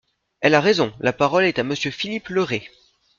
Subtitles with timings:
[0.39, 0.91] Elle a raison!
[0.99, 2.67] La parole est à Monsieur Philippe Le Ray.